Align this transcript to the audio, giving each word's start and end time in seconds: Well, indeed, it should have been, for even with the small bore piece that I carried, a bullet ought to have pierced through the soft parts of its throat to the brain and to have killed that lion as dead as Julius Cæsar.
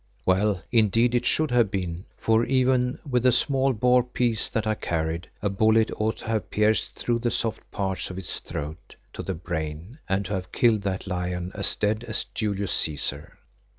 Well, 0.25 0.63
indeed, 0.71 1.13
it 1.13 1.27
should 1.27 1.51
have 1.51 1.69
been, 1.69 2.05
for 2.17 2.43
even 2.43 2.97
with 3.07 3.21
the 3.21 3.31
small 3.31 3.71
bore 3.71 4.01
piece 4.01 4.49
that 4.49 4.65
I 4.65 4.73
carried, 4.73 5.29
a 5.43 5.49
bullet 5.51 5.91
ought 5.95 6.17
to 6.17 6.25
have 6.25 6.49
pierced 6.49 6.95
through 6.95 7.19
the 7.19 7.29
soft 7.29 7.69
parts 7.69 8.09
of 8.09 8.17
its 8.17 8.39
throat 8.39 8.95
to 9.13 9.21
the 9.21 9.35
brain 9.35 9.99
and 10.09 10.25
to 10.25 10.33
have 10.33 10.51
killed 10.51 10.81
that 10.81 11.05
lion 11.05 11.51
as 11.53 11.75
dead 11.75 12.03
as 12.05 12.23
Julius 12.33 12.73
Cæsar. 12.73 13.33